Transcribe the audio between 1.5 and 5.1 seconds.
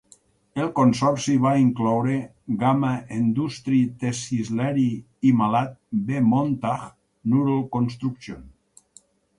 incloure Gama Endustri Tesisleri